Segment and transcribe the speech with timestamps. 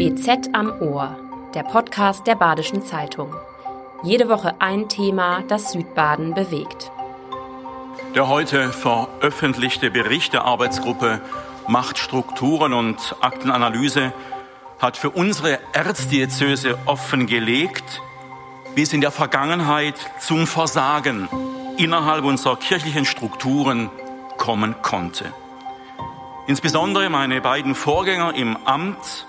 [0.00, 1.16] BZ am Ohr,
[1.54, 3.34] der Podcast der Badischen Zeitung.
[4.04, 6.92] Jede Woche ein Thema, das Südbaden bewegt.
[8.14, 11.20] Der heute veröffentlichte Bericht der Arbeitsgruppe
[11.66, 14.12] Machtstrukturen und Aktenanalyse
[14.78, 18.00] hat für unsere Erzdiözese offengelegt,
[18.76, 21.28] wie es in der Vergangenheit zum Versagen
[21.76, 23.90] innerhalb unserer kirchlichen Strukturen
[24.36, 25.32] kommen konnte.
[26.46, 29.26] Insbesondere meine beiden Vorgänger im Amt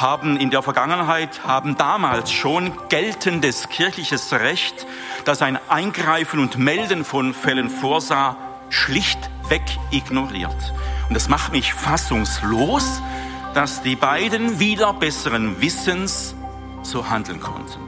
[0.00, 4.86] haben in der Vergangenheit, haben damals schon geltendes kirchliches Recht,
[5.24, 8.36] das ein Eingreifen und Melden von Fällen vorsah,
[8.70, 10.72] schlichtweg ignoriert.
[11.08, 13.02] Und es macht mich fassungslos,
[13.54, 16.34] dass die beiden wieder besseren Wissens
[16.82, 17.80] so handeln konnten.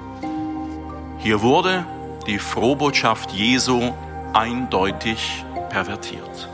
[1.18, 1.86] Hier wurde
[2.26, 3.92] die Frohbotschaft Jesu
[4.32, 6.48] eindeutig pervertiert.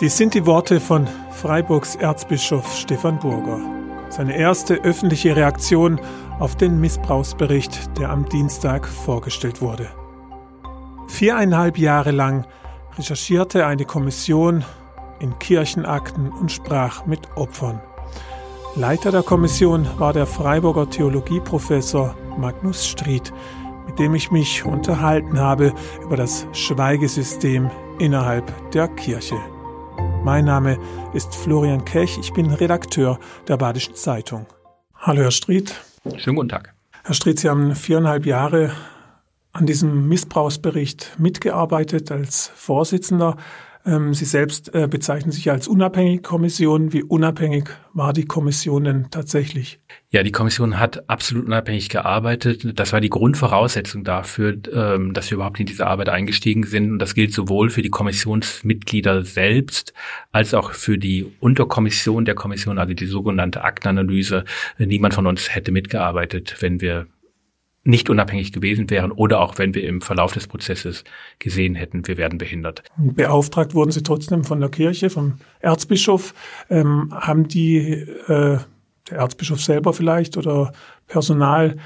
[0.00, 3.83] Dies sind die Worte von Freiburgs Erzbischof Stefan Burger.
[4.08, 6.00] Seine erste öffentliche Reaktion
[6.38, 9.88] auf den Missbrauchsbericht, der am Dienstag vorgestellt wurde.
[11.08, 12.46] Viereinhalb Jahre lang
[12.96, 14.64] recherchierte eine Kommission
[15.20, 17.80] in Kirchenakten und sprach mit Opfern.
[18.76, 23.32] Leiter der Kommission war der Freiburger Theologieprofessor Magnus Stried,
[23.86, 29.36] mit dem ich mich unterhalten habe über das Schweigesystem innerhalb der Kirche.
[30.24, 30.78] Mein Name
[31.12, 34.46] ist Florian Kech, ich bin Redakteur der Badischen Zeitung.
[34.94, 35.74] Hallo Herr Stried.
[36.16, 36.72] Schönen guten Tag.
[37.04, 38.70] Herr Stried, Sie haben viereinhalb Jahre
[39.52, 43.36] an diesem Missbrauchsbericht mitgearbeitet als Vorsitzender.
[43.86, 46.92] Ähm, Sie selbst äh, bezeichnen sich als unabhängige Kommission.
[46.92, 49.78] Wie unabhängig war die Kommission denn tatsächlich?
[50.10, 52.78] Ja, die Kommission hat absolut unabhängig gearbeitet.
[52.78, 56.92] Das war die Grundvoraussetzung dafür, ähm, dass wir überhaupt in diese Arbeit eingestiegen sind.
[56.92, 59.92] Und das gilt sowohl für die Kommissionsmitglieder selbst
[60.32, 64.44] als auch für die Unterkommission der Kommission, also die sogenannte Aktenanalyse.
[64.78, 67.06] Niemand von uns hätte mitgearbeitet, wenn wir
[67.84, 71.04] nicht unabhängig gewesen wären oder auch wenn wir im Verlauf des Prozesses
[71.38, 72.82] gesehen hätten, wir werden behindert.
[72.96, 76.34] Beauftragt wurden Sie trotzdem von der Kirche, vom Erzbischof.
[76.70, 78.58] Ähm, haben die, äh,
[79.10, 80.72] der Erzbischof selber vielleicht oder
[81.06, 81.76] Personal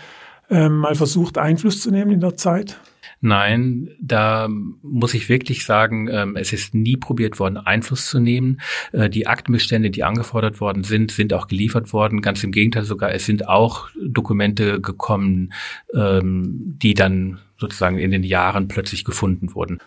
[0.50, 2.78] ähm, mal versucht, Einfluss zu nehmen in der Zeit?
[3.20, 8.60] Nein, da muss ich wirklich sagen, ähm, es ist nie probiert worden, Einfluss zu nehmen.
[8.92, 12.22] Äh, die Aktenbestände, die angefordert worden sind, sind auch geliefert worden.
[12.22, 15.52] Ganz im Gegenteil sogar, es sind auch Dokumente gekommen,
[15.94, 19.80] ähm, die dann sozusagen in den Jahren plötzlich gefunden wurden.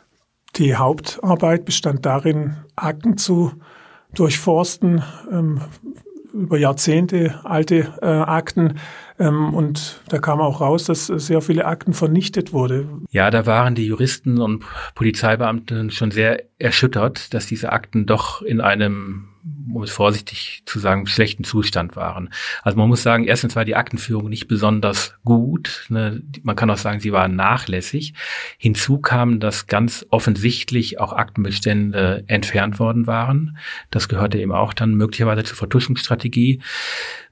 [0.57, 3.53] Die Hauptarbeit bestand darin, Akten zu
[4.13, 5.61] durchforsten, ähm,
[6.33, 8.79] über Jahrzehnte alte äh, Akten
[9.19, 12.87] ähm, und da kam auch raus, dass sehr viele Akten vernichtet wurde.
[13.11, 14.63] Ja, da waren die Juristen und
[14.95, 19.27] Polizeibeamten schon sehr erschüttert, dass diese Akten doch in einem
[19.73, 22.29] um es vorsichtig zu sagen, schlechten Zustand waren.
[22.63, 25.85] Also man muss sagen, erstens war die Aktenführung nicht besonders gut.
[25.89, 26.21] Ne?
[26.43, 28.13] Man kann auch sagen, sie war nachlässig.
[28.57, 33.57] Hinzu kam, dass ganz offensichtlich auch Aktenbestände entfernt worden waren.
[33.89, 36.61] Das gehörte eben auch dann möglicherweise zur Vertuschungsstrategie.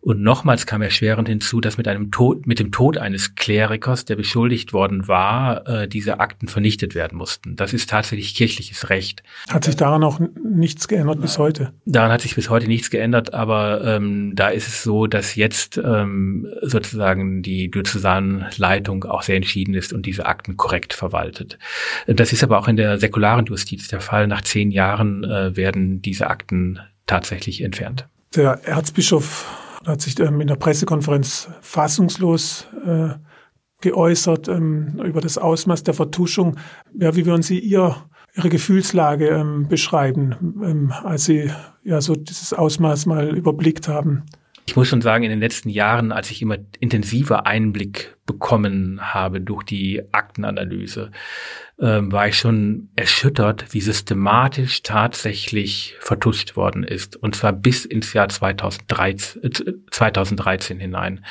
[0.02, 4.16] Und nochmals kam erschwerend hinzu, dass mit einem Tod, mit dem Tod eines Klerikers, der
[4.16, 7.58] beschuldigt worden war, äh, diese Akten vernichtet werden mussten.
[7.58, 9.24] Das ist tatsächlich kirchliches Recht.
[9.50, 11.74] Hat sich daran auch nichts geändert bis heute?
[11.86, 15.78] Daran hat sich bis heute nichts geändert, aber ähm, da ist es so, dass jetzt
[15.78, 21.58] ähm, sozusagen die Diözesanleitung auch sehr entschieden ist und diese Akten korrekt verwaltet.
[22.08, 24.28] Das ist aber auch in der säkularen Justiz der Fall.
[24.28, 28.08] Nach zehn Jahren äh, werden diese Akten tatsächlich entfernt.
[28.36, 29.46] Der Erzbischof
[29.86, 33.10] hat sich ähm, in der Pressekonferenz fassungslos äh,
[33.82, 36.58] geäußert ähm, über das Ausmaß der Vertuschung.
[36.94, 37.96] Ja, wie würden Sie Ihr,
[38.36, 41.52] Ihre Gefühlslage ähm, beschreiben, ähm, als Sie
[41.84, 44.26] ja so dieses Ausmaß mal überblickt haben?
[44.70, 49.42] Ich muss schon sagen, in den letzten Jahren, als ich immer intensiver Einblick bekommen habe
[49.42, 51.10] durch die Aktenanalyse,
[51.80, 57.16] ähm, war ich schon erschüttert, wie systematisch tatsächlich vertuscht worden ist.
[57.16, 59.50] Und zwar bis ins Jahr 2013, äh,
[59.90, 61.26] 2013 hinein.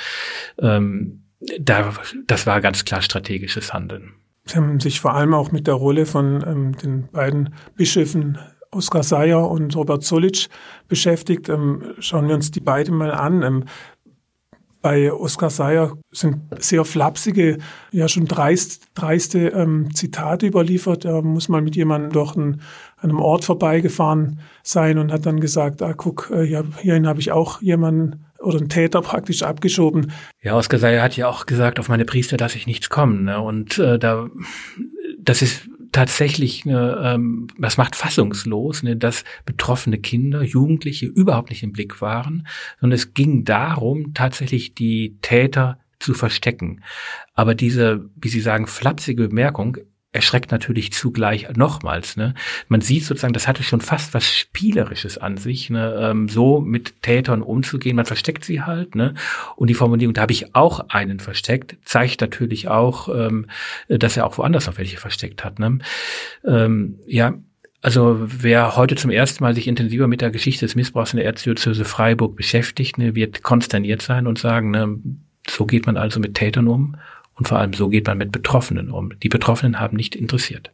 [0.59, 1.23] Ähm,
[1.61, 1.95] da,
[2.27, 4.15] das war ganz klar strategisches Handeln.
[4.49, 8.39] Sie haben sich vor allem auch mit der Rolle von ähm, den beiden Bischöfen
[8.71, 10.49] Oskar Seyer und Robert Solic
[10.89, 11.49] beschäftigt.
[11.49, 13.43] Ähm, schauen wir uns die beiden mal an.
[13.43, 13.65] Ähm,
[14.81, 17.59] bei Oskar Seyer sind sehr flapsige,
[17.91, 21.05] ja schon dreist, dreiste ähm, Zitate überliefert.
[21.05, 22.63] Er muss mal mit jemandem durch einen,
[22.97, 26.47] einem Ort vorbeigefahren sein und hat dann gesagt, ah guck, äh,
[26.81, 30.13] hierhin habe ich auch jemanden oder einen Täter praktisch abgeschoben.
[30.43, 33.25] Ja, Oskar Seyer hat ja auch gesagt, auf meine Priester lasse ich nichts kommen.
[33.25, 33.41] Ne?
[33.41, 34.29] Und äh, da,
[35.19, 41.63] das ist tatsächlich, eine, ähm, das macht fassungslos, ne, dass betroffene Kinder, Jugendliche überhaupt nicht
[41.63, 42.47] im Blick waren,
[42.81, 46.83] sondern es ging darum, tatsächlich die Täter zu verstecken.
[47.35, 49.79] Aber diese, wie Sie sagen, flapsige Bemerkung
[50.19, 52.17] erschreckt natürlich zugleich nochmals.
[52.17, 52.35] Ne?
[52.67, 55.97] Man sieht sozusagen, das hatte schon fast was Spielerisches an sich, ne?
[55.97, 57.95] ähm, so mit Tätern umzugehen.
[57.95, 58.97] Man versteckt sie halt.
[58.97, 59.15] Ne?
[59.55, 63.47] Und die Formulierung, da habe ich auch einen versteckt, zeigt natürlich auch, ähm,
[63.89, 65.61] dass er auch woanders noch welche versteckt hat.
[65.61, 65.79] Ne?
[66.45, 67.35] Ähm, ja,
[67.81, 71.27] also wer heute zum ersten Mal sich intensiver mit der Geschichte des Missbrauchs in der
[71.27, 74.99] Erzdiözese Freiburg beschäftigt, ne, wird konsterniert sein und sagen, ne,
[75.49, 76.97] so geht man also mit Tätern um
[77.39, 79.13] und vor allem so geht man mit Betroffenen um.
[79.23, 80.73] Die Betroffenen haben nicht interessiert.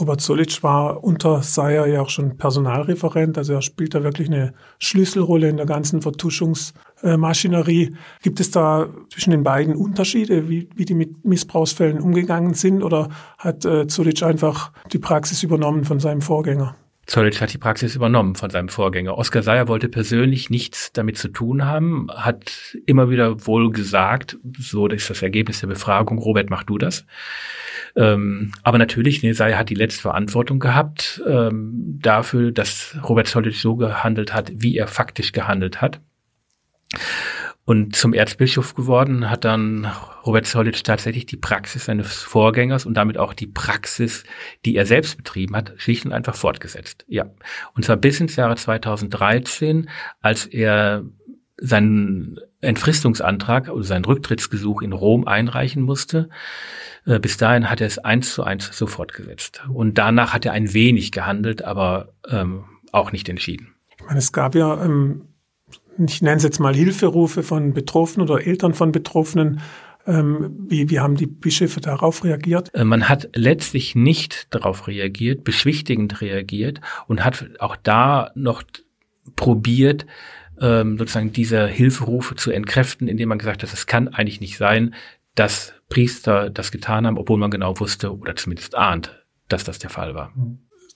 [0.00, 4.54] Robert Solic war unter Seyer ja auch schon Personalreferent, also er spielt da wirklich eine
[4.78, 7.94] Schlüsselrolle in der ganzen Vertuschungsmaschinerie.
[8.22, 13.10] Gibt es da zwischen den beiden Unterschiede, wie, wie die mit Missbrauchsfällen umgegangen sind, oder
[13.36, 16.74] hat äh, Solic einfach die Praxis übernommen von seinem Vorgänger?
[17.10, 19.18] Zollitsch hat die Praxis übernommen von seinem Vorgänger.
[19.18, 24.86] Oskar Seyer wollte persönlich nichts damit zu tun haben, hat immer wieder wohl gesagt, so
[24.86, 27.04] ist das Ergebnis der Befragung, Robert, mach du das.
[27.96, 33.60] Ähm, aber natürlich, ne, Seyer hat die letzte Verantwortung gehabt ähm, dafür, dass Robert Zollitsch
[33.60, 36.00] so gehandelt hat, wie er faktisch gehandelt hat.
[37.70, 39.86] Und zum Erzbischof geworden hat dann
[40.26, 44.24] Robert Zollitsch tatsächlich die Praxis seines Vorgängers und damit auch die Praxis,
[44.64, 47.04] die er selbst betrieben hat, schlicht und einfach fortgesetzt.
[47.06, 47.26] Ja.
[47.76, 49.88] Und zwar bis ins Jahre 2013,
[50.20, 51.04] als er
[51.58, 56.28] seinen Entfristungsantrag oder sein Rücktrittsgesuch in Rom einreichen musste.
[57.06, 59.62] Äh, bis dahin hat er es eins zu eins so fortgesetzt.
[59.72, 63.76] Und danach hat er ein wenig gehandelt, aber ähm, auch nicht entschieden.
[63.96, 65.29] Ich meine, es gab ja ähm,
[66.08, 69.60] ich nenne es jetzt mal Hilferufe von Betroffenen oder Eltern von Betroffenen.
[70.06, 72.74] Ähm, wie, wie haben die Bischöfe darauf reagiert?
[72.74, 78.62] Äh, man hat letztlich nicht darauf reagiert, beschwichtigend reagiert und hat auch da noch
[79.36, 80.06] probiert,
[80.60, 84.94] ähm, sozusagen diese Hilferufe zu entkräften, indem man gesagt hat, es kann eigentlich nicht sein,
[85.34, 89.90] dass Priester das getan haben, obwohl man genau wusste oder zumindest ahnt, dass das der
[89.90, 90.32] Fall war.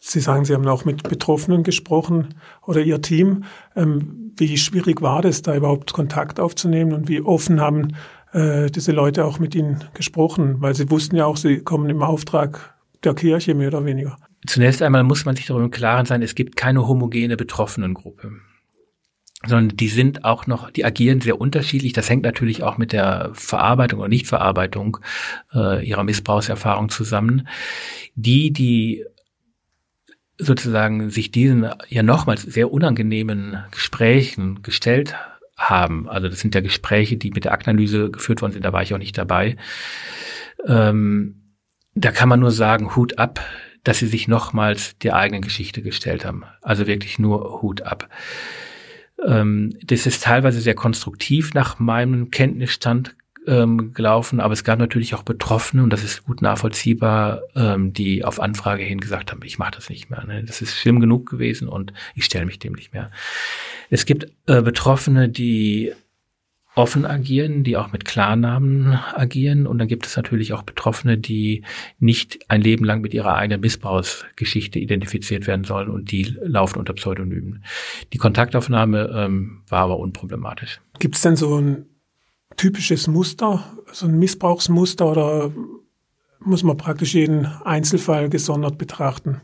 [0.07, 2.35] Sie sagen, Sie haben auch mit Betroffenen gesprochen
[2.67, 3.45] oder Ihr Team.
[3.75, 7.97] Ähm, wie schwierig war das, da überhaupt Kontakt aufzunehmen und wie offen haben
[8.33, 10.57] äh, diese Leute auch mit Ihnen gesprochen?
[10.61, 14.19] Weil Sie wussten ja auch, Sie kommen im Auftrag der Kirche mehr oder weniger.
[14.47, 18.31] Zunächst einmal muss man sich darüber im Klaren sein, es gibt keine homogene Betroffenengruppe
[19.47, 21.93] sondern die sind auch noch, die agieren sehr unterschiedlich.
[21.93, 24.97] Das hängt natürlich auch mit der Verarbeitung oder Nichtverarbeitung
[25.55, 27.47] äh, ihrer Missbrauchserfahrung zusammen.
[28.15, 29.05] Die, die
[30.39, 35.15] sozusagen sich diesen ja nochmals sehr unangenehmen Gesprächen gestellt
[35.57, 36.09] haben.
[36.09, 38.93] Also das sind ja Gespräche, die mit der Aktenanalyse geführt worden sind, da war ich
[38.95, 39.57] auch nicht dabei.
[40.67, 41.55] Ähm,
[41.95, 43.41] da kann man nur sagen, Hut ab,
[43.85, 46.45] dass sie sich nochmals der eigenen Geschichte gestellt haben.
[46.63, 48.09] Also wirklich nur Hut ab.
[49.25, 53.15] Ähm, das ist teilweise sehr konstruktiv nach meinem Kenntnisstand
[53.47, 58.25] ähm, gelaufen, aber es gab natürlich auch Betroffene, und das ist gut nachvollziehbar, ähm, die
[58.25, 60.25] auf Anfrage hin gesagt haben, ich mache das nicht mehr.
[60.25, 60.45] Ne?
[60.45, 63.11] Das ist schlimm genug gewesen und ich stelle mich dem nicht mehr.
[63.91, 65.93] Es gibt äh, Betroffene, die
[66.75, 69.67] offen agieren, die auch mit Klarnamen agieren.
[69.67, 71.63] Und dann gibt es natürlich auch Betroffene, die
[71.99, 76.95] nicht ein Leben lang mit ihrer eigenen Missbrauchsgeschichte identifiziert werden sollen und die laufen unter
[76.95, 77.65] Pseudonymen.
[78.13, 80.81] Die Kontaktaufnahme ähm, war aber unproblematisch.
[80.99, 81.87] Gibt es denn so ein
[82.57, 85.53] typisches Muster, so ein Missbrauchsmuster oder
[86.41, 89.41] muss man praktisch jeden Einzelfall gesondert betrachten?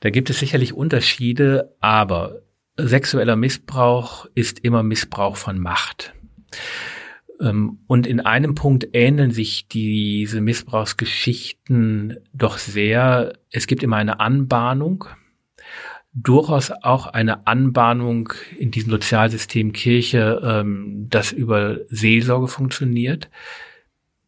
[0.00, 2.42] Da gibt es sicherlich Unterschiede, aber
[2.76, 6.14] sexueller Missbrauch ist immer Missbrauch von Macht.
[7.40, 13.32] Ähm, und in einem Punkt ähneln sich diese Missbrauchsgeschichten doch sehr.
[13.50, 15.06] Es gibt immer eine Anbahnung
[16.14, 23.28] durchaus auch eine Anbahnung in diesem Sozialsystem Kirche, ähm, das über Seelsorge funktioniert.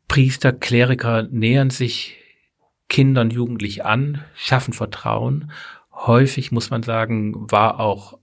[0.09, 2.16] Priester, Kleriker nähern sich
[2.88, 5.50] Kindern, Jugendlich an, schaffen Vertrauen.
[5.93, 8.19] Häufig muss man sagen, war auch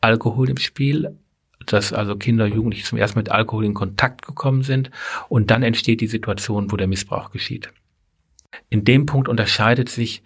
[0.00, 1.16] Alkohol im Spiel,
[1.66, 4.90] dass also Kinder, Jugendliche zum ersten Mal mit Alkohol in Kontakt gekommen sind
[5.28, 7.70] und dann entsteht die Situation, wo der Missbrauch geschieht.
[8.70, 10.22] In dem Punkt unterscheidet sich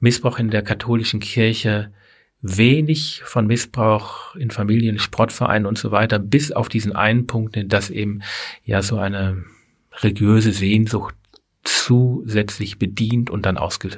[0.00, 1.92] Missbrauch in der katholischen Kirche
[2.44, 7.88] wenig von Missbrauch in Familien, Sportvereinen und so weiter, bis auf diesen einen Punkt, dass
[7.88, 8.20] eben
[8.64, 9.44] ja so eine
[10.02, 11.14] religiöse Sehnsucht
[11.62, 13.90] zusätzlich bedient und dann ausge,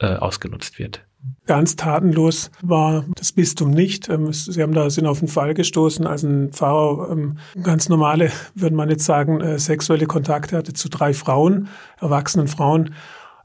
[0.00, 1.06] äh, ausgenutzt wird.
[1.46, 4.10] Ganz tatenlos war das Bistum nicht.
[4.10, 8.30] Ähm, Sie haben da sind auf einen Fall gestoßen, als ein Pfarrer ähm, ganz normale,
[8.54, 11.68] würde man jetzt sagen, äh, sexuelle Kontakte hatte zu drei Frauen,
[11.98, 12.94] erwachsenen Frauen.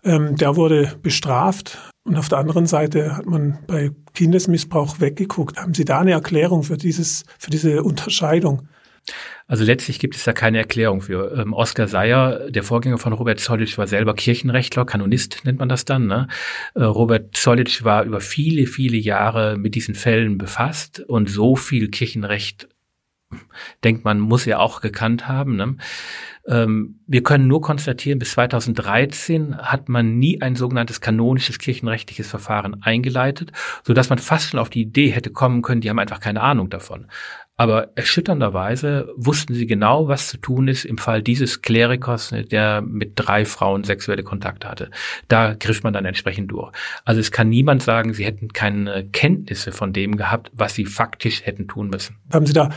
[0.04, 1.78] Ähm, der wurde bestraft
[2.10, 5.58] und auf der anderen Seite hat man bei Kindesmissbrauch weggeguckt.
[5.58, 8.68] Haben Sie da eine Erklärung für dieses, für diese Unterscheidung?
[9.46, 11.38] Also letztlich gibt es da keine Erklärung für.
[11.38, 15.86] Ähm, Oskar Seyer, der Vorgänger von Robert Zollitsch, war selber Kirchenrechtler, Kanonist nennt man das
[15.86, 16.08] dann.
[16.08, 16.28] Ne?
[16.74, 21.90] Äh, Robert Zollitsch war über viele, viele Jahre mit diesen Fällen befasst und so viel
[21.90, 22.70] Kirchenrecht
[23.84, 25.56] denkt man, muss er auch gekannt haben.
[25.56, 25.76] Ne?
[26.48, 32.82] Ähm, wir können nur konstatieren, bis 2013 hat man nie ein sogenanntes kanonisches kirchenrechtliches Verfahren
[32.82, 33.52] eingeleitet,
[33.84, 36.42] so dass man fast schon auf die Idee hätte kommen können, die haben einfach keine
[36.42, 37.08] Ahnung davon.
[37.56, 43.12] Aber erschütternderweise wussten sie genau, was zu tun ist im Fall dieses Klerikers, der mit
[43.16, 44.92] drei Frauen sexuelle Kontakte hatte.
[45.28, 46.72] Da griff man dann entsprechend durch.
[47.04, 51.46] Also es kann niemand sagen, sie hätten keine Kenntnisse von dem gehabt, was sie faktisch
[51.46, 52.16] hätten tun müssen.
[52.32, 52.70] Haben Sie da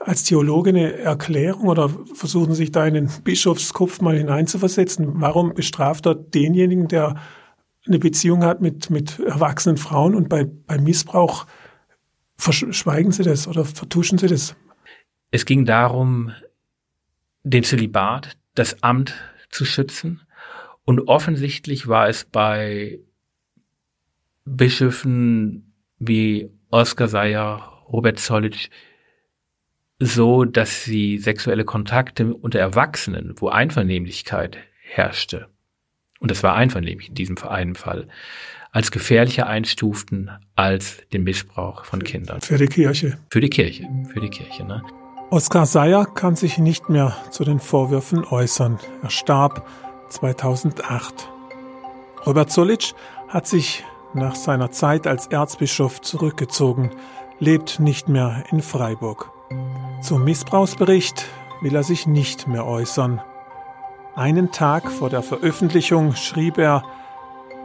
[0.00, 5.20] als Theologe eine Erklärung oder versuchen sich da in den Bischofskopf mal hineinzuversetzen?
[5.20, 7.16] Warum bestraft er denjenigen, der
[7.86, 11.46] eine Beziehung hat mit, mit erwachsenen Frauen und bei, bei Missbrauch
[12.36, 14.54] verschweigen Sie das oder vertuschen Sie das?
[15.30, 16.32] Es ging darum,
[17.42, 19.14] den Zölibat, das Amt
[19.50, 20.20] zu schützen.
[20.84, 23.00] Und offensichtlich war es bei
[24.44, 28.70] Bischöfen wie Oskar Seyer, Robert Zollitsch
[29.98, 35.48] so, dass sie sexuelle Kontakte unter Erwachsenen, wo Einvernehmlichkeit herrschte,
[36.20, 38.08] und das war einvernehmlich in diesem einen Fall,
[38.72, 42.40] als gefährlicher einstuften als den Missbrauch von Kindern.
[42.40, 43.18] Für die Kirche.
[43.30, 44.64] Für die Kirche, für die Kirche.
[44.64, 44.82] Ne?
[45.30, 48.78] Oskar Seyer kann sich nicht mehr zu den Vorwürfen äußern.
[49.02, 49.66] Er starb
[50.10, 51.28] 2008.
[52.26, 52.94] Robert Zollitsch
[53.28, 56.90] hat sich nach seiner Zeit als Erzbischof zurückgezogen,
[57.38, 59.30] lebt nicht mehr in Freiburg.
[60.00, 61.26] Zum Missbrauchsbericht
[61.60, 63.20] will er sich nicht mehr äußern.
[64.14, 66.84] Einen Tag vor der Veröffentlichung schrieb er,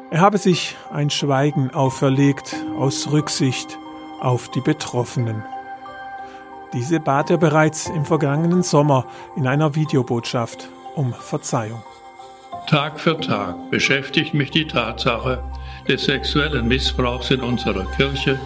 [0.09, 3.77] er habe sich ein Schweigen auferlegt aus Rücksicht
[4.19, 5.43] auf die Betroffenen.
[6.73, 11.83] Diese bat er bereits im vergangenen Sommer in einer Videobotschaft um Verzeihung.
[12.67, 15.43] Tag für Tag beschäftigt mich die Tatsache
[15.87, 18.39] des sexuellen Missbrauchs in unserer Kirche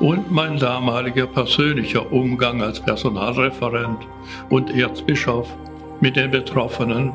[0.00, 4.06] und mein damaliger persönlicher Umgang als Personalreferent
[4.48, 5.48] und Erzbischof
[6.00, 7.12] mit den Betroffenen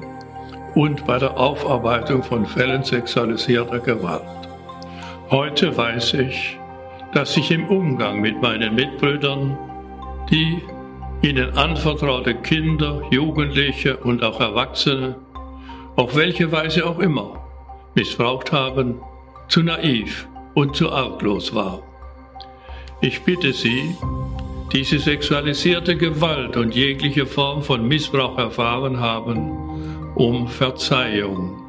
[0.75, 4.23] und bei der Aufarbeitung von Fällen sexualisierter Gewalt.
[5.29, 6.59] Heute weiß ich,
[7.13, 9.57] dass ich im Umgang mit meinen Mitbrüdern,
[10.29, 10.61] die
[11.21, 15.15] ihnen anvertraute Kinder, Jugendliche und auch Erwachsene,
[15.95, 17.39] auf welche Weise auch immer,
[17.95, 18.99] missbraucht haben,
[19.47, 21.92] zu naiv und zu arglos war.
[23.03, 23.97] Ich bitte Sie,
[24.71, 31.61] diese sexualisierte Gewalt und jegliche Form von Missbrauch erfahren haben, um Verzeihung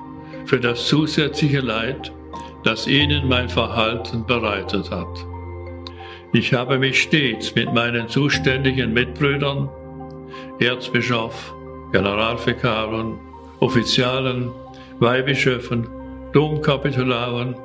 [0.44, 2.12] für das zusätzliche Leid,
[2.62, 5.26] das ihnen mein Verhalten bereitet hat.
[6.32, 9.68] Ich habe mich stets mit meinen zuständigen Mitbrüdern,
[10.60, 11.52] Erzbischof,
[11.90, 13.18] Generalvikaren,
[13.58, 14.52] Offizialen,
[15.00, 15.88] Weihbischöfen,
[16.32, 17.56] Domkapitularen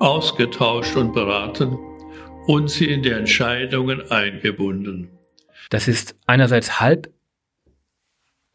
[0.00, 1.78] ausgetauscht und beraten
[2.46, 5.10] und sie in die Entscheidungen eingebunden.
[5.70, 7.12] Das ist einerseits halb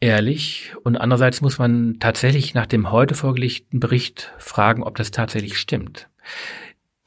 [0.00, 5.58] ehrlich und andererseits muss man tatsächlich nach dem heute vorgelegten Bericht fragen, ob das tatsächlich
[5.58, 6.08] stimmt.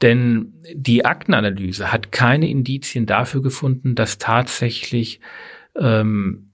[0.02, 5.20] Denn die Aktenanalyse hat keine Indizien dafür gefunden, dass tatsächlich
[5.74, 6.52] ähm,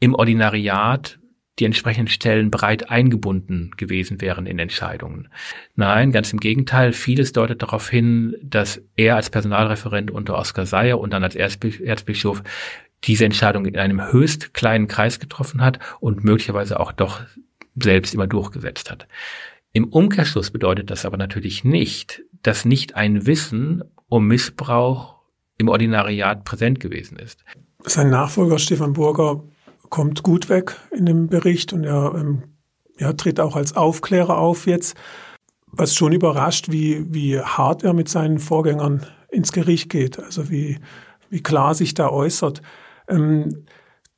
[0.00, 1.18] im Ordinariat
[1.58, 5.28] die entsprechenden Stellen breit eingebunden gewesen wären in Entscheidungen.
[5.74, 10.98] Nein, ganz im Gegenteil, vieles deutet darauf hin, dass er als Personalreferent unter Oskar Seyer
[10.98, 12.42] und dann als Erzbischof
[13.04, 17.20] diese Entscheidung in einem höchst kleinen Kreis getroffen hat und möglicherweise auch doch
[17.74, 19.06] selbst immer durchgesetzt hat.
[19.72, 25.16] Im Umkehrschluss bedeutet das aber natürlich nicht, dass nicht ein Wissen um Missbrauch
[25.58, 27.44] im Ordinariat präsent gewesen ist.
[27.84, 29.42] Sein Nachfolger Stefan Burger
[29.92, 32.42] kommt gut weg in dem Bericht und er, ähm,
[32.96, 34.96] er tritt auch als Aufklärer auf jetzt,
[35.66, 40.78] was schon überrascht, wie, wie hart er mit seinen Vorgängern ins Gericht geht, also wie,
[41.28, 42.62] wie klar sich da äußert.
[43.06, 43.66] Ähm,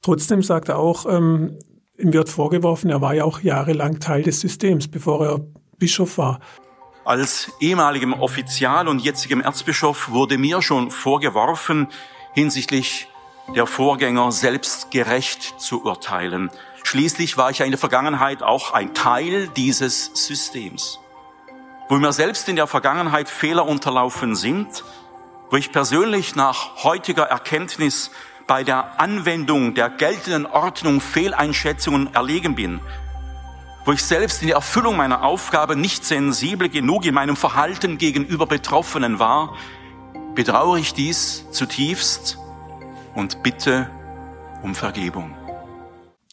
[0.01, 1.59] trotzdem sagt er auch, ähm,
[1.99, 5.41] ihm wird vorgeworfen, er war ja auch jahrelang Teil des Systems, bevor er
[5.79, 6.39] Bischof war.
[7.05, 11.89] Als ehemaligem Offizial und jetzigem Erzbischof wurde mir schon vorgeworfen,
[12.33, 13.09] hinsichtlich
[13.49, 16.51] der Vorgänger selbst gerecht zu urteilen.
[16.83, 20.99] Schließlich war ich ja in der Vergangenheit auch ein Teil dieses Systems.
[21.89, 24.85] Wo mir selbst in der Vergangenheit Fehler unterlaufen sind,
[25.51, 28.11] wo ich persönlich nach heutiger Erkenntnis
[28.47, 32.81] bei der Anwendung der geltenden Ordnung Fehleinschätzungen erlegen bin,
[33.85, 38.47] wo ich selbst in der Erfüllung meiner Aufgabe nicht sensibel genug in meinem Verhalten gegenüber
[38.47, 39.55] Betroffenen war,
[40.35, 42.39] bedauere ich dies zutiefst
[43.15, 43.89] und bitte
[44.63, 45.35] um Vergebung.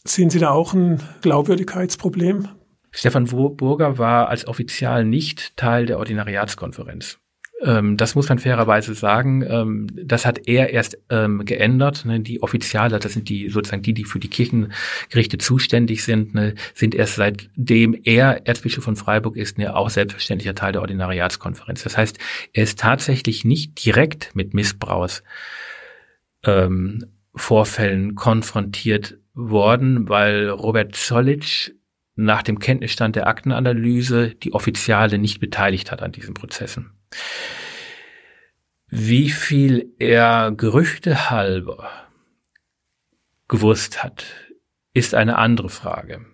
[0.04, 2.48] Sehen Sie da auch ein Glaubwürdigkeitsproblem?
[2.92, 7.20] Stefan Burger war als Offizial nicht Teil der Ordinariatskonferenz.
[7.64, 9.44] Ähm, das muss man fairerweise sagen.
[9.48, 12.06] Ähm, das hat er erst ähm, geändert.
[12.06, 12.20] Ne?
[12.20, 16.56] Die Offiziale, das sind die sozusagen die, die für die Kirchengerichte zuständig sind, ne?
[16.74, 21.84] sind erst seitdem er Erzbischof von Freiburg ist, ne, auch selbstverständlicher Teil der Ordinariatskonferenz.
[21.84, 22.18] Das heißt,
[22.54, 25.24] er ist tatsächlich nicht direkt mit Missbrauchs
[26.44, 27.06] ähm,
[27.36, 31.72] Vorfällen konfrontiert worden, weil Robert Zollitsch
[32.16, 36.92] nach dem Kenntnisstand der Aktenanalyse die Offiziale nicht beteiligt hat an diesen Prozessen.
[38.88, 41.90] Wie viel er Gerüchte halber
[43.48, 44.26] gewusst hat,
[44.94, 46.26] ist eine andere Frage.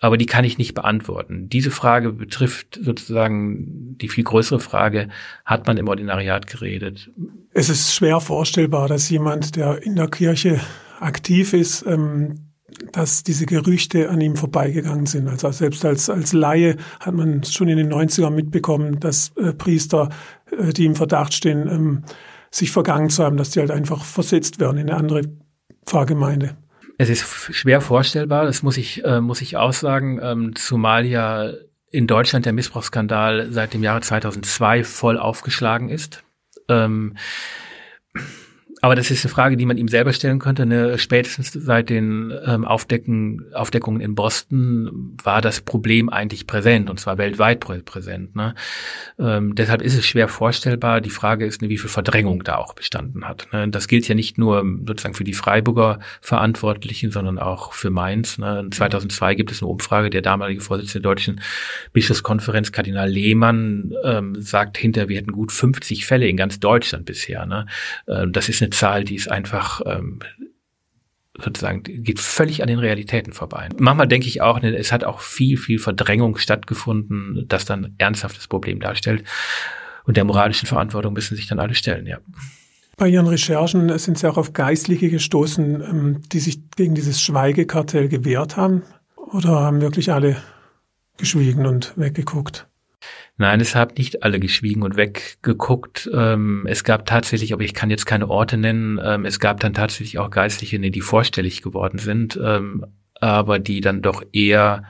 [0.00, 1.48] Aber die kann ich nicht beantworten.
[1.48, 5.08] Diese Frage betrifft sozusagen die viel größere Frage,
[5.44, 7.10] hat man im Ordinariat geredet?
[7.52, 10.60] Es ist schwer vorstellbar, dass jemand, der in der Kirche
[10.98, 12.50] aktiv ist, ähm,
[12.92, 15.28] dass diese Gerüchte an ihm vorbeigegangen sind.
[15.28, 20.08] Also selbst als, als Laie hat man schon in den 90ern mitbekommen, dass äh, Priester,
[20.50, 22.02] äh, die im Verdacht stehen, ähm,
[22.50, 25.22] sich vergangen zu haben, dass die halt einfach versetzt werden in eine andere
[25.86, 26.56] Pfarrgemeinde.
[27.00, 31.50] Es ist schwer vorstellbar, das muss ich, äh, muss ich aussagen, ähm, zumal ja
[31.90, 36.22] in Deutschland der Missbrauchsskandal seit dem Jahre 2002 voll aufgeschlagen ist.
[36.68, 37.16] Ähm,
[38.82, 40.64] aber das ist eine Frage, die man ihm selber stellen könnte.
[40.64, 40.98] Ne?
[40.98, 47.18] Spätestens seit den ähm, Aufdecken, Aufdeckungen in Boston war das Problem eigentlich präsent und zwar
[47.18, 48.34] weltweit präsent.
[48.34, 48.54] Ne?
[49.18, 51.02] Ähm, deshalb ist es schwer vorstellbar.
[51.02, 53.48] Die Frage ist, ne, wie viel Verdrängung da auch bestanden hat.
[53.52, 53.68] Ne?
[53.68, 58.38] Das gilt ja nicht nur sozusagen für die Freiburger Verantwortlichen, sondern auch für Mainz.
[58.38, 58.66] Ne?
[58.70, 60.08] 2002 gibt es eine Umfrage.
[60.08, 61.40] Der damalige Vorsitzende der Deutschen
[61.92, 67.44] Bischofskonferenz, Kardinal Lehmann, ähm, sagt hinter, wir hätten gut 50 Fälle in ganz Deutschland bisher.
[67.44, 67.66] Ne?
[68.08, 70.20] Ähm, das ist eine Zahl, die ist einfach ähm,
[71.38, 73.68] sozusagen geht völlig an den Realitäten vorbei.
[73.78, 78.80] Manchmal denke ich auch, es hat auch viel, viel Verdrängung stattgefunden, das dann ernsthaftes Problem
[78.80, 79.24] darstellt.
[80.04, 82.18] Und der moralischen Verantwortung müssen sich dann alle stellen, ja.
[82.96, 88.08] Bei Ihren Recherchen sind Sie auch auf Geistliche gestoßen, ähm, die sich gegen dieses Schweigekartell
[88.08, 88.82] gewehrt haben?
[89.16, 90.36] Oder haben wirklich alle
[91.16, 92.69] geschwiegen und weggeguckt?
[93.40, 96.10] Nein, es haben nicht alle geschwiegen und weggeguckt.
[96.12, 99.72] Ähm, es gab tatsächlich, aber ich kann jetzt keine Orte nennen, ähm, es gab dann
[99.72, 104.84] tatsächlich auch Geistliche, die vorstellig geworden sind, ähm, aber die dann doch eher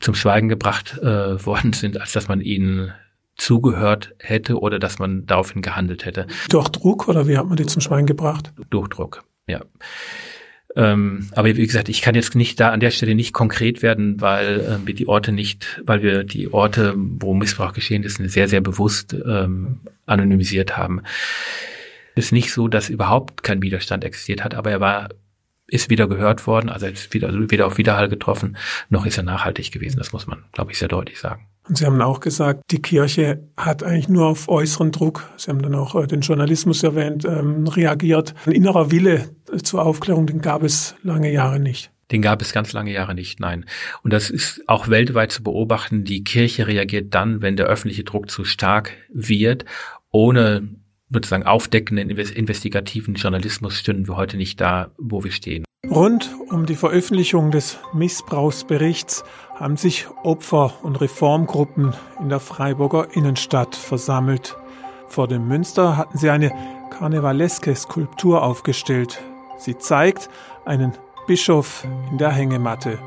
[0.00, 1.04] zum Schweigen gebracht äh,
[1.44, 2.94] worden sind, als dass man ihnen
[3.36, 6.28] zugehört hätte oder dass man daraufhin gehandelt hätte.
[6.48, 8.54] Durch Druck oder wie hat man die zum Schweigen gebracht?
[8.70, 9.60] Durch Druck, ja.
[10.76, 14.20] Ähm, aber wie gesagt, ich kann jetzt nicht da an der Stelle nicht konkret werden,
[14.20, 18.48] weil äh, wir die Orte nicht, weil wir die Orte, wo Missbrauch geschehen ist, sehr,
[18.48, 21.02] sehr bewusst ähm, anonymisiert haben.
[22.14, 25.08] Es ist nicht so, dass überhaupt kein Widerstand existiert hat, aber er war
[25.66, 28.56] ist wieder gehört worden, also ist wieder, also weder auf Widerhall getroffen,
[28.88, 29.98] noch ist er nachhaltig gewesen.
[29.98, 31.46] Das muss man, glaube ich, sehr deutlich sagen.
[31.70, 35.62] Und Sie haben auch gesagt, die Kirche hat eigentlich nur auf äußeren Druck, Sie haben
[35.62, 38.34] dann auch äh, den Journalismus erwähnt, ähm, reagiert.
[38.44, 39.30] Ein innerer Wille
[39.62, 41.92] zur Aufklärung, den gab es lange Jahre nicht.
[42.10, 43.66] Den gab es ganz lange Jahre nicht, nein.
[44.02, 46.02] Und das ist auch weltweit zu beobachten.
[46.02, 49.64] Die Kirche reagiert dann, wenn der öffentliche Druck zu stark wird,
[50.10, 50.68] ohne
[51.08, 55.64] sozusagen aufdeckenden investigativen Journalismus stünden wir heute nicht da, wo wir stehen.
[55.88, 59.24] Rund um die Veröffentlichung des Missbrauchsberichts
[59.56, 64.56] haben sich Opfer- und Reformgruppen in der Freiburger Innenstadt versammelt.
[65.08, 66.52] Vor dem Münster hatten sie eine
[66.90, 69.20] karnevaleske Skulptur aufgestellt.
[69.58, 70.28] Sie zeigt
[70.64, 70.92] einen
[71.26, 72.98] Bischof in der Hängematte.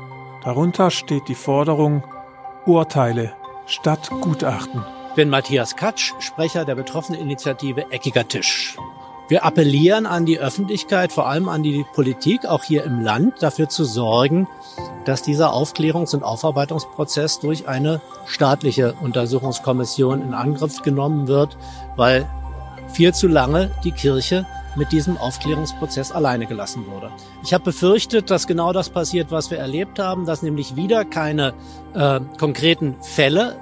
[0.42, 2.02] Darunter steht die Forderung
[2.66, 3.32] Urteile
[3.66, 4.84] statt Gutachten.
[5.10, 8.76] Ich bin Matthias Katsch, Sprecher der betroffenen Initiative Eckiger Tisch.
[9.26, 13.70] Wir appellieren an die Öffentlichkeit, vor allem an die Politik, auch hier im Land, dafür
[13.70, 14.46] zu sorgen,
[15.06, 21.56] dass dieser Aufklärungs- und Aufarbeitungsprozess durch eine staatliche Untersuchungskommission in Angriff genommen wird,
[21.96, 22.26] weil
[22.92, 27.10] viel zu lange die Kirche mit diesem Aufklärungsprozess alleine gelassen wurde.
[27.42, 31.54] Ich habe befürchtet, dass genau das passiert, was wir erlebt haben, dass nämlich wieder keine
[31.94, 33.56] äh, konkreten Fälle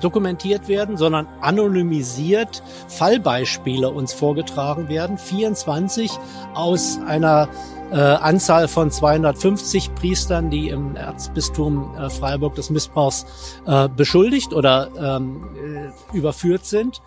[0.00, 5.18] dokumentiert werden, sondern anonymisiert Fallbeispiele uns vorgetragen werden.
[5.18, 6.10] 24
[6.54, 7.48] aus einer
[7.90, 13.26] äh, Anzahl von 250 Priestern, die im Erzbistum äh, Freiburg des Missbrauchs
[13.66, 17.00] äh, beschuldigt oder ähm, äh, überführt sind.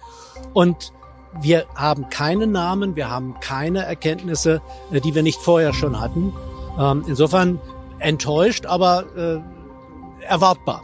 [0.54, 0.94] Und
[1.42, 6.34] wir haben keine Namen, wir haben keine Erkenntnisse, äh, die wir nicht vorher schon hatten.
[6.80, 7.60] Ähm, insofern
[8.00, 10.82] enttäuscht, aber äh, erwartbar.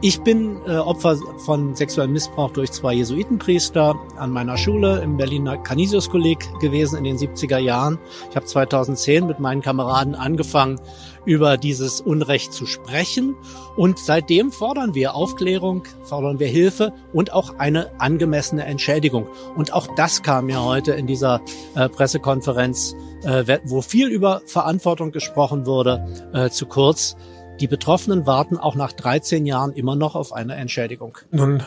[0.00, 5.56] Ich bin äh, Opfer von sexuellem Missbrauch durch zwei Jesuitenpriester an meiner Schule im Berliner
[5.56, 7.98] Canisius-Kolleg gewesen in den 70er Jahren.
[8.30, 10.80] Ich habe 2010 mit meinen Kameraden angefangen,
[11.24, 13.36] über dieses Unrecht zu sprechen.
[13.76, 19.26] Und seitdem fordern wir Aufklärung, fordern wir Hilfe und auch eine angemessene Entschädigung.
[19.56, 21.40] Und auch das kam ja heute in dieser
[21.74, 27.16] äh, Pressekonferenz, äh, wo viel über Verantwortung gesprochen wurde, äh, zu kurz.
[27.60, 31.18] Die Betroffenen warten auch nach 13 Jahren immer noch auf eine Entschädigung.
[31.32, 31.62] Nun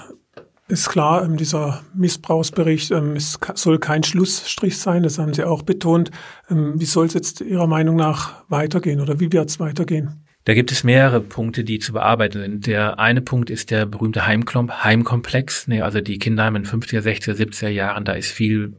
[0.69, 5.63] ist klar, ähm, dieser Missbrauchsbericht, ähm, es soll kein Schlussstrich sein, das haben Sie auch
[5.63, 6.11] betont.
[6.49, 10.23] Ähm, wie soll es jetzt Ihrer Meinung nach weitergehen oder wie wird es weitergehen?
[10.45, 12.67] Da gibt es mehrere Punkte, die zu bearbeiten sind.
[12.67, 18.05] Der eine Punkt ist der berühmte Heimkomplex, also die Kinderheime in 50er, 60er, 70er Jahren,
[18.05, 18.77] da ist viel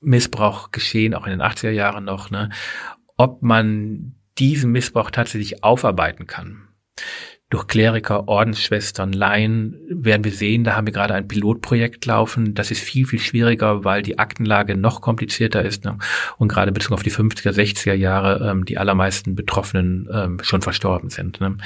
[0.00, 2.30] Missbrauch geschehen, auch in den 80er Jahren noch.
[2.30, 2.50] Ne?
[3.16, 6.68] Ob man diesen Missbrauch tatsächlich aufarbeiten kann.
[7.48, 12.54] Durch Kleriker, Ordensschwestern, Laien werden wir sehen, da haben wir gerade ein Pilotprojekt laufen.
[12.54, 15.84] Das ist viel, viel schwieriger, weil die Aktenlage noch komplizierter ist.
[15.84, 15.96] Ne?
[16.38, 21.08] Und gerade bezogen auf die 50er, 60er Jahre ähm, die allermeisten Betroffenen ähm, schon verstorben
[21.08, 21.40] sind.
[21.40, 21.56] Ne?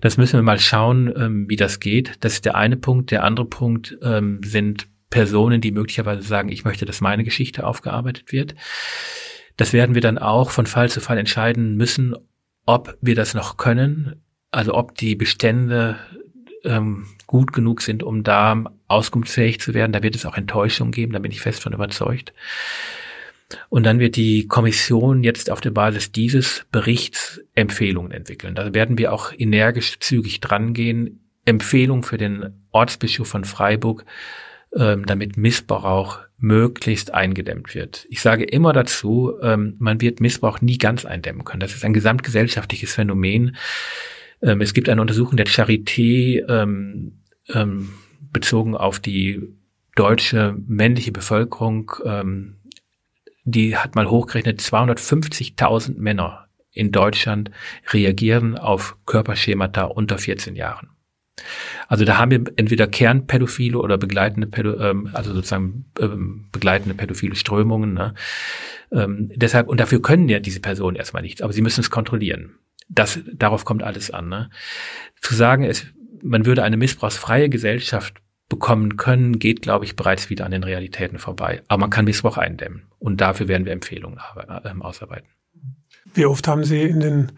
[0.00, 2.12] Das müssen wir mal schauen, ähm, wie das geht.
[2.20, 3.10] Das ist der eine Punkt.
[3.10, 8.30] Der andere Punkt ähm, sind Personen, die möglicherweise sagen, ich möchte, dass meine Geschichte aufgearbeitet
[8.30, 8.54] wird.
[9.56, 12.14] Das werden wir dann auch von Fall zu Fall entscheiden müssen,
[12.66, 15.98] ob wir das noch können, also ob die Bestände
[16.64, 19.92] ähm, gut genug sind, um da auskunftsfähig zu werden.
[19.92, 22.32] Da wird es auch Enttäuschung geben, da bin ich fest von überzeugt.
[23.68, 28.56] Und dann wird die Kommission jetzt auf der Basis dieses Berichts Empfehlungen entwickeln.
[28.56, 31.20] Da werden wir auch energisch zügig drangehen.
[31.44, 34.04] Empfehlung für den Ortsbischof von Freiburg,
[34.74, 38.06] ähm, damit Missbrauch möglichst eingedämmt wird.
[38.10, 41.60] Ich sage immer dazu, ähm, man wird Missbrauch nie ganz eindämmen können.
[41.60, 43.56] Das ist ein gesamtgesellschaftliches Phänomen.
[44.42, 47.90] Ähm, es gibt eine Untersuchung der Charité ähm, ähm,
[48.32, 49.42] bezogen auf die
[49.94, 51.92] deutsche männliche Bevölkerung.
[52.04, 52.56] Ähm,
[53.44, 57.50] die hat mal hochgerechnet, 250.000 Männer in Deutschland
[57.90, 60.90] reagieren auf Körperschemata unter 14 Jahren.
[61.88, 67.36] Also da haben wir entweder Kernpädophile oder begleitende, Pädo, ähm, also sozusagen ähm, begleitende pädophile
[67.36, 67.94] Strömungen.
[67.94, 68.14] Ne?
[68.90, 72.54] Ähm, deshalb und dafür können ja diese Personen erstmal nichts, aber sie müssen es kontrollieren.
[72.88, 74.28] Das darauf kommt alles an.
[74.28, 74.50] Ne?
[75.20, 75.86] Zu sagen, es,
[76.22, 78.14] man würde eine missbrauchsfreie Gesellschaft
[78.48, 81.62] bekommen können, geht, glaube ich, bereits wieder an den Realitäten vorbei.
[81.68, 85.28] Aber man kann Missbrauch eindämmen und dafür werden wir Empfehlungen äh, ausarbeiten.
[86.14, 87.32] Wie oft haben Sie in den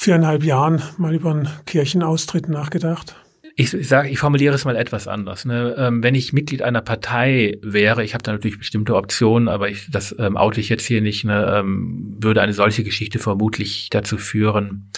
[0.00, 3.16] viereinhalb Jahren mal über einen Kirchenaustritt nachgedacht?
[3.54, 5.44] Ich, ich sage, ich formuliere es mal etwas anders.
[5.44, 5.74] Ne?
[5.76, 9.90] Ähm, wenn ich Mitglied einer Partei wäre, ich habe da natürlich bestimmte Optionen, aber ich,
[9.90, 14.16] das ähm, oute ich jetzt hier nicht, ne, ähm, würde eine solche Geschichte vermutlich dazu
[14.16, 14.90] führen,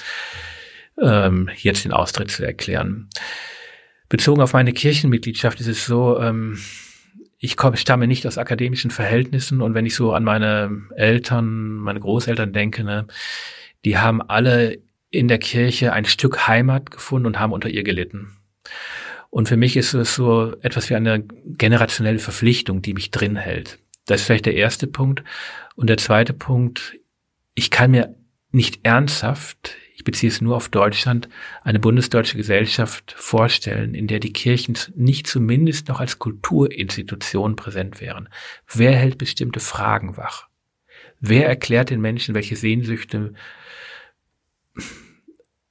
[1.01, 3.09] ähm, jetzt den Austritt zu erklären.
[4.09, 6.61] Bezogen auf meine Kirchenmitgliedschaft ist es so, ähm,
[7.39, 11.99] ich komme, stamme nicht aus akademischen Verhältnissen und wenn ich so an meine Eltern, meine
[11.99, 13.09] Großeltern denke, ne,
[13.85, 14.79] die haben alle
[15.13, 18.37] in der Kirche ein Stück Heimat gefunden und haben unter ihr gelitten.
[19.31, 23.79] Und für mich ist es so etwas wie eine generationelle Verpflichtung, die mich drin hält.
[24.07, 25.23] Das ist vielleicht der erste Punkt.
[25.77, 26.99] Und der zweite Punkt,
[27.55, 28.15] ich kann mir
[28.51, 31.29] nicht ernsthaft, ich beziehe es nur auf Deutschland,
[31.63, 38.29] eine bundesdeutsche Gesellschaft vorstellen, in der die Kirchen nicht zumindest noch als Kulturinstitution präsent wären.
[38.67, 40.49] Wer hält bestimmte Fragen wach?
[41.21, 43.35] Wer erklärt den Menschen, welche Sehnsüchte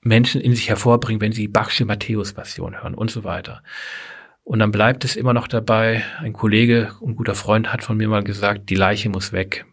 [0.02, 3.64] Menschen in sich hervorbringen, wenn sie Bachsche Matthäus-Passion hören und so weiter.
[4.44, 8.08] Und dann bleibt es immer noch dabei, ein Kollege und guter Freund hat von mir
[8.08, 9.66] mal gesagt, die Leiche muss weg.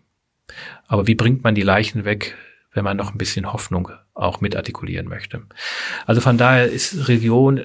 [0.86, 2.36] Aber wie bringt man die Leichen weg,
[2.72, 5.42] wenn man noch ein bisschen Hoffnung auch mitartikulieren möchte?
[6.06, 7.62] Also von daher ist Religion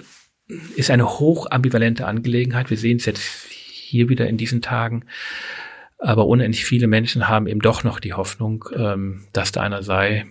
[0.76, 2.70] ist eine hoch ambivalente Angelegenheit.
[2.70, 5.06] Wir sehen es jetzt hier wieder in diesen Tagen.
[5.98, 10.26] Aber unendlich viele Menschen haben eben doch noch die Hoffnung, ähm, dass da einer sei,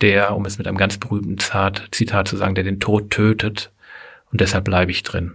[0.00, 3.70] der, um es mit einem ganz berühmten Zitat zu sagen, der den Tod tötet
[4.32, 5.34] und deshalb bleibe ich drin.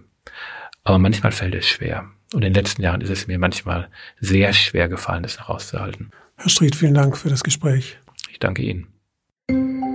[0.84, 2.06] Aber manchmal fällt es schwer.
[2.34, 6.12] Und in den letzten Jahren ist es mir manchmal sehr schwer gefallen, das herauszuhalten.
[6.38, 7.98] Herr Stried, vielen Dank für das Gespräch.
[8.32, 8.88] Ich danke Ihnen.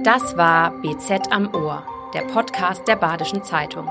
[0.04, 3.88] Das war BZ am Ohr, der Podcast der Badischen Zeitung.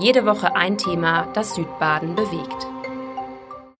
[0.00, 2.66] Jede Woche ein Thema, das Südbaden bewegt.